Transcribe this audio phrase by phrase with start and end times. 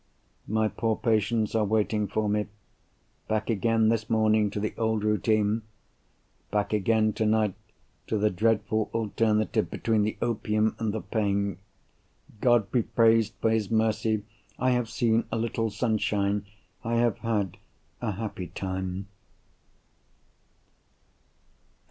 [0.47, 2.47] My poor patients are waiting for me.
[3.27, 5.61] Back again, this morning, to the old routine!
[6.49, 7.53] Back again, tonight,
[8.07, 11.59] to the dreadful alternative between the opium and the pain!
[12.39, 14.23] God be praised for His mercy!
[14.57, 17.57] I have seen a little sunshine—I have had
[18.01, 19.07] a happy time.